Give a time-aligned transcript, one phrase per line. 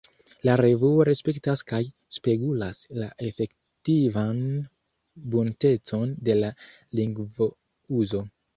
[0.47, 1.81] La revuo respektas kaj
[2.17, 4.41] spegulas la efektivan
[5.35, 6.53] buntecon de la
[7.03, 8.27] lingvouzo.